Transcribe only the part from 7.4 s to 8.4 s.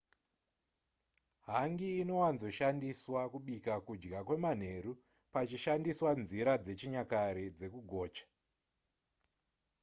dzekugocha